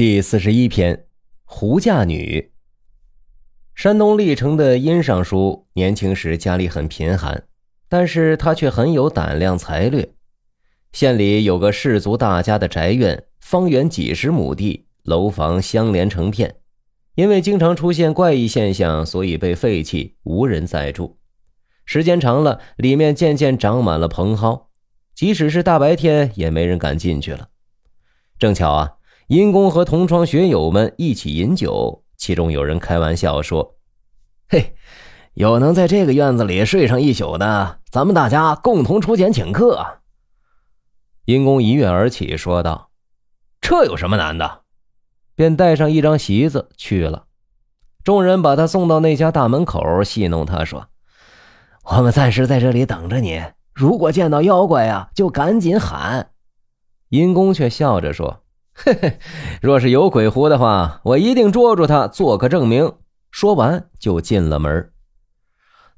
[0.00, 1.04] 第四十一篇，
[1.44, 2.52] 胡嫁女。
[3.74, 7.44] 山东历城的殷尚书年轻时家里很贫寒，
[7.86, 10.14] 但是他却很有胆量才略。
[10.90, 16.56] 县里有个氏族大家的宅院，方圆几十亩地，楼房相连成片，
[17.14, 21.18] 因为经常出现怪异现象，所以被废弃，无人再住。
[21.84, 24.68] 时间长了，里面渐渐长满了蓬蒿，
[25.14, 27.50] 即使是大白天，也没人敢进去了。
[28.38, 28.96] 正巧啊。
[29.30, 33.76] 殷公和同窗学友们一起饮酒，其中有人开玩笑说
[34.50, 34.74] ：“嘿，
[35.34, 40.00] 有能在这个院子里睡上一宿的，咱们大家共同出钱请客。”
[41.26, 42.90] 殷公一跃而起，说道
[43.62, 44.62] ：“这有什么难的？”
[45.36, 47.26] 便带上一张席子去了。
[48.02, 50.88] 众人把他送到那家大门口，戏弄他说
[51.86, 53.40] ：“我们暂时在这里等着你，
[53.72, 56.32] 如果见到妖怪呀，就赶紧喊。”
[57.10, 58.42] 殷公却笑着说。
[58.82, 59.18] 嘿嘿，
[59.60, 62.92] 若是有鬼狐的话，我一定捉住他做个证明。
[63.30, 64.90] 说完就进了门。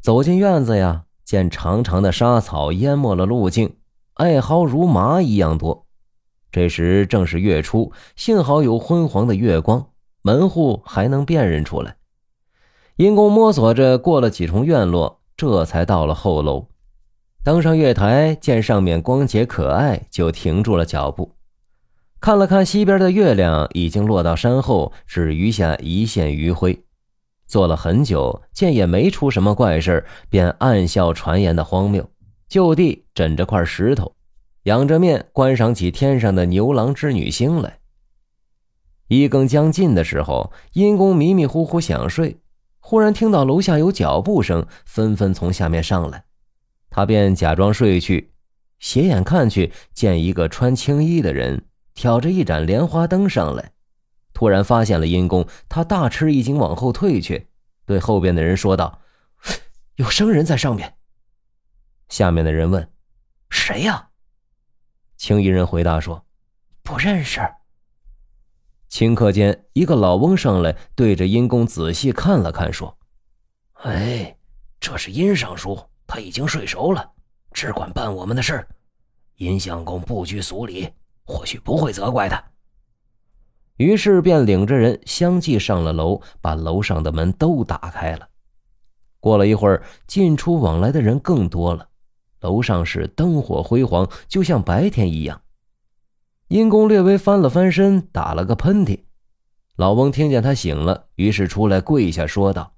[0.00, 3.76] 走进院子呀，见长长的沙草淹没了路径，
[4.14, 5.86] 艾蒿如麻一样多。
[6.50, 9.86] 这时正是月初，幸好有昏黄的月光，
[10.22, 11.96] 门户还能辨认出来。
[12.96, 16.66] 殷公摸索着过了几重院落，这才到了后楼。
[17.44, 21.36] 登上月台，见上面光洁可爱，就停住了脚步。
[22.22, 26.84] 看了看西边的月亮，已经落到山后，只余下一线余晖。
[27.48, 32.08] 坐了很久，见也没出什么怪事便暗笑传言的荒谬，
[32.48, 34.14] 就地枕着块石头，
[34.62, 37.80] 仰着面观赏起天上的牛郎织女星来。
[39.08, 42.38] 一更将近的时候，阴公迷迷糊糊想睡，
[42.78, 46.22] 忽然听到楼下有脚步声，纷纷从下面上来，
[46.88, 48.30] 他便假装睡去，
[48.78, 51.64] 斜眼看去，见一个穿青衣的人。
[52.02, 53.70] 挑着一盏莲花灯上来，
[54.32, 57.46] 突然发现了阴公，他大吃一惊，往后退去，
[57.86, 59.00] 对后边的人说道
[59.94, 60.96] ：“有生人在上面。”
[62.10, 62.90] 下面的人问
[63.50, 64.08] ：“谁呀？”
[65.16, 66.26] 青衣人回答说
[66.82, 67.40] ：“不认识。”
[68.90, 72.98] 顷刻间，一个老翁上来，对着阴公仔细看了看，说
[73.84, 74.36] ：“哎，
[74.80, 77.12] 这是殷尚书，他已经睡熟了，
[77.52, 78.66] 只管办我们的事
[79.36, 80.90] 殷相公不拘俗礼。”
[81.24, 82.42] 或许不会责怪他。
[83.76, 88.28] 于是便领着人相继上了楼，把楼上的门都打开了。
[89.18, 91.88] 过了一会儿，进出往来的人更多了，
[92.40, 95.40] 楼上是灯火辉煌，就像白天一样。
[96.48, 99.00] 阴公略微翻了翻身，打了个喷嚏。
[99.76, 102.74] 老翁听见他醒了，于是出来跪下说道：“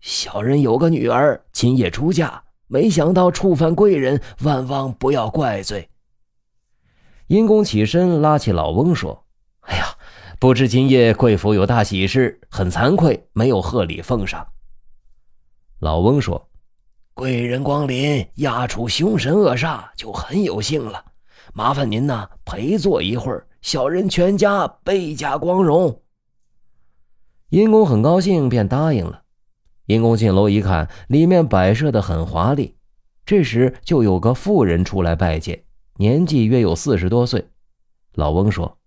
[0.00, 5.88] 小人有个女儿，今夜出嫁，没想到触犯贵人，万望不要怪罪。”
[7.28, 9.24] 殷公起身，拉起老翁说
[9.66, 9.86] ：“哎呀，
[10.38, 14.46] 不知今夜贵府有大喜事，很惭愧，没有贺礼奉上。”
[15.80, 16.48] 老翁说
[17.14, 21.04] ：“贵人光临，压除凶神恶煞，就很有幸了。
[21.52, 26.02] 麻烦您呢，陪坐一会儿，小人全家倍加光荣。”
[27.50, 29.22] 殷公很高兴，便答应了。
[29.86, 32.76] 殷公进楼一看，里面摆设的很华丽。
[33.24, 35.64] 这时就有个妇人出来拜见。
[35.98, 37.48] 年纪约有四十多岁，
[38.14, 38.78] 老翁说：“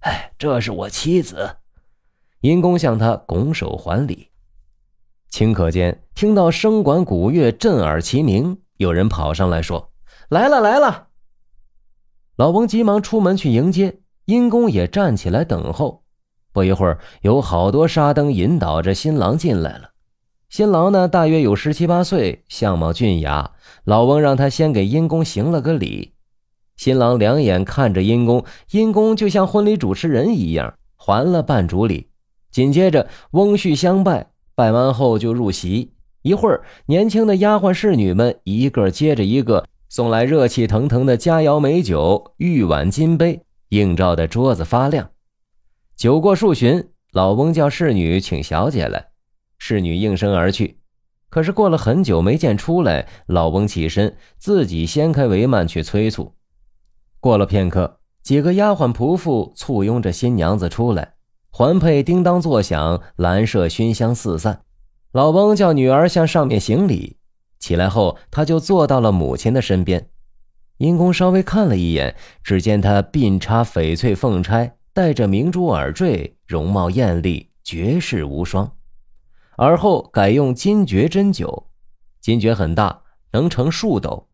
[0.00, 1.56] 哎，这是我妻子。”
[2.40, 4.28] 殷公向他拱手还礼。
[5.30, 9.92] 顷刻间，听到笙管鼓乐震耳齐鸣，有人跑上来说
[10.28, 11.08] ：“来了，来了！”
[12.36, 16.04] 老翁急忙出门去迎接，殷公也站起来等候。
[16.52, 19.92] 不一会儿，有好多沙灯引导着新郎进来了。
[20.48, 23.52] 新郎呢，大约有十七八岁，相貌俊雅。
[23.84, 26.12] 老翁让他先给殷公行了个礼。
[26.76, 32.08] 新郎两眼看着殷公，殷公就像婚礼主持人一样，还了半主礼。
[32.50, 35.92] 紧接着，翁婿相拜，拜完后就入席。
[36.22, 45.10] 一会儿，年轻的丫鬟侍女们一个接着一个送来热气腾腾的佳肴美酒，玉碗金杯映照的桌子发亮。
[45.96, 49.08] 酒过数巡，老翁叫侍女请小姐来，
[49.58, 50.78] 侍女应声而去。
[51.28, 56.34] 可是过了很久没见出来，老翁起身自己掀开帷幔去催促。
[57.22, 61.14] 过了片刻，几个丫鬟仆妇簇拥着新娘子出来，
[61.52, 64.62] 环佩叮当作响，兰麝熏香四散。
[65.12, 67.18] 老翁叫女儿向上面行礼，
[67.60, 70.08] 起来后，他就坐到了母亲的身边。
[70.78, 78.68] 殷公稍微看了一眼，只见她鬓插翡翠凤钗，戴着明珠耳坠，容貌艳丽，绝世无双。
[79.56, 81.66] 而后改用金爵针灸，
[82.20, 84.26] 金爵很大，能盛数斗。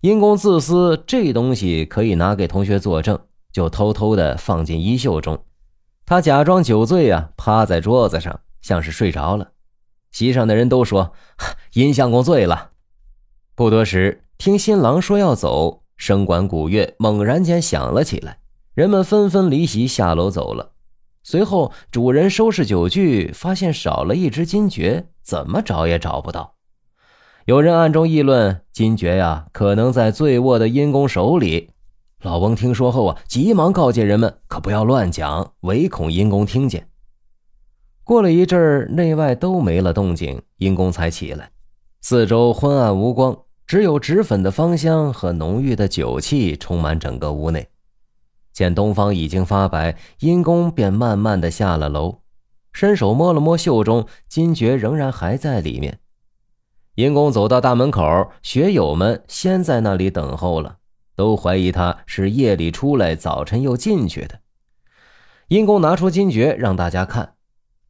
[0.00, 3.18] 殷公自私，这东西可以拿给同学作证，
[3.52, 5.36] 就偷偷的放进衣袖中。
[6.06, 9.48] 他假装酒醉啊，趴在桌子上，像是睡着了。
[10.12, 11.12] 席上的人都说
[11.74, 12.70] ：“殷相公醉了。”
[13.56, 18.38] 不多时，听新郎说要走，笙管鼓乐猛然间响了起来，
[18.74, 20.74] 人们纷纷离席下楼走了。
[21.24, 26.54] 随后，主人收拾酒具，发现少了一只金爵，怎么找也找不到。
[27.48, 31.70] 有人暗中议论，金爵呀，可能在醉卧的阴公手里。
[32.20, 36.90] 老翁听说后啊，急忙告诫人们，可不要乱讲，唯恐阴公听见。
[38.04, 41.50] 过了一阵儿，内外都没了动静，阴公才起来。
[42.02, 43.34] 四周昏暗无光，
[43.66, 47.66] 只有脂粉的芳香和浓郁的酒气充满整个屋内。
[48.52, 52.18] 见东方已经发白，阴公便慢慢的下了楼，
[52.74, 55.98] 伸手摸了摸袖中，金爵仍然还在里面。
[56.98, 60.78] 殷公走到大门口，学友们先在那里等候了。
[61.14, 64.40] 都怀疑他是夜里出来，早晨又进去的。
[65.46, 67.34] 殷公拿出金爵让大家看，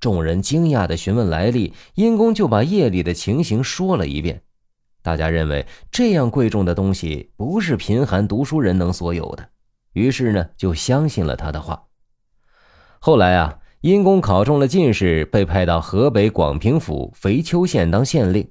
[0.00, 4.42] 众人惊讶的询问来历，殷公就把夜里的情形说了一遍。
[5.02, 9.50] 大家认为这样贵重的东西不是贫寒读书人能所有的，
[9.92, 11.84] 于是呢就相信了他的话。
[12.98, 18.50] 后来啊，殷公考中了进士，被派到河北广平府肥丘县当县令。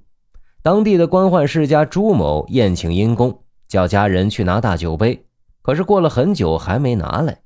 [0.66, 3.44] 当地的官宦世家朱某宴请阴公。
[3.68, 5.28] 叫家人去拿大酒杯，
[5.62, 7.44] 可是过了很久还没拿来。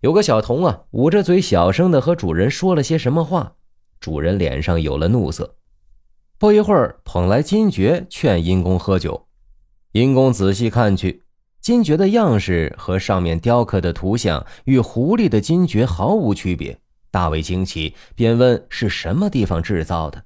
[0.00, 3.52] 有个小童啊，捂着嘴小声的和主人说了些什么话，
[4.00, 5.56] 主人脸上有了怒色。
[6.38, 9.26] 不一会儿，捧来金爵劝阴公喝酒。
[9.92, 11.24] 阴公仔细看去，
[11.60, 16.78] 金爵的样式和上面雕刻的图像与狐狸的金爵毫无区别，
[17.10, 20.24] 大为惊奇，便问是什么地方制造的。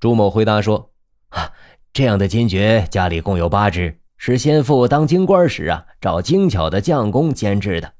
[0.00, 0.92] 朱某回答说
[1.30, 1.52] ：“啊，
[1.92, 7.92] 这样的金爵家里共有八只。”是先父当京官时啊，找精巧的匠工监制的。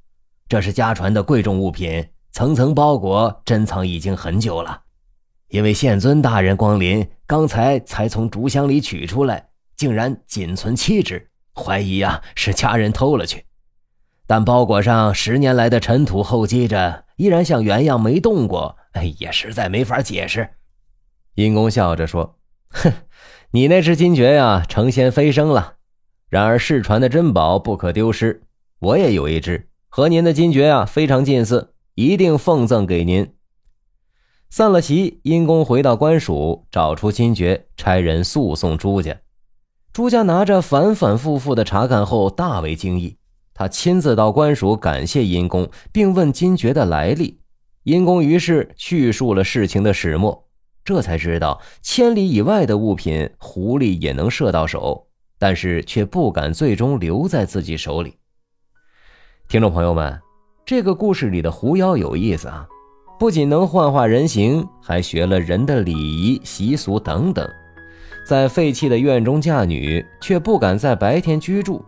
[0.48, 4.80] 这是家传的贵重物品，层层包裹，珍藏已经很久了。
[5.48, 13.44] 因为县尊大人光临，刚才才从竹箱里取出来，竟然仅存七只，怀疑啊是家人偷了去。
[14.26, 20.48] 但包裹上十年来的尘土厚积着，依然像原样没动过，哎，也实在没法解释。
[21.34, 22.35] 殷公笑着说
[22.68, 22.92] ：“哼，
[23.52, 25.74] 你那只金爵呀，成仙飞升了。”
[26.28, 28.42] 然而世传的珍宝不可丢失，
[28.80, 33.32] 我也有一只，和您的金爵啊非常近似，一定奉赠给您。
[34.50, 39.20] 散了席，殷公回到官署，找出金爵，差人速送朱家。
[39.92, 43.16] 朱家拿着反反复复的查看后，大为惊异。
[43.54, 47.40] 他亲自到官署感谢殷公，并问金爵的来历。
[47.84, 50.45] 殷公于是叙述了事情的始末，
[50.86, 55.02] 这才知道千里以外的物品，狐狸也能射到手。
[55.38, 58.14] 但是却不敢最终留在自己手里。
[59.48, 60.18] 听众朋友们，
[60.64, 62.66] 这个故事里的狐妖有意思啊，
[63.18, 67.46] 不仅能幻化人形，还学了人的礼仪习俗等等，
[68.26, 71.84] 在废弃的院中嫁女，却不敢在白天居住，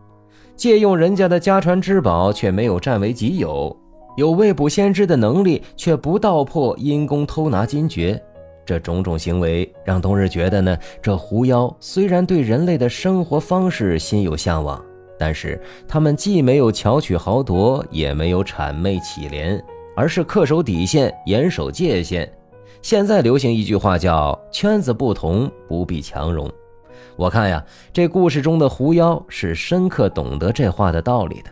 [0.55, 3.75] 借用人家的家传之宝，却没有占为己有，
[4.19, 8.23] 有未卜先知的能力，却不道破阴功偷拿金爵。
[8.69, 14.85] 这种种行为让冬日觉得呢，这狐妖虽然对人类的生活方式心有向往，
[15.19, 19.59] 但是他们既没有巧取豪夺，也没有谄媚乞怜，
[19.97, 22.31] 而是恪守底线，严守界限。
[22.83, 26.47] 现在流行一句话叫“圈子不同，不必强融”。
[27.17, 31.51] 我看呀，这故事中的狐妖是深刻懂得这话的道理的，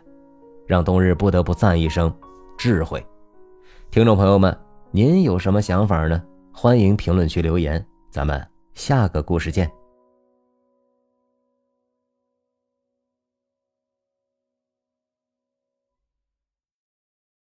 [0.67, 2.12] 让冬日不得不赞一声
[2.59, 3.02] 智慧。
[3.91, 4.55] 听众朋友们，
[4.91, 6.23] 您有什么想法呢？
[6.59, 9.71] 欢迎评论区留言，咱们下个故事见。